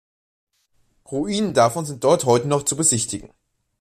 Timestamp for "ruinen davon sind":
1.11-2.03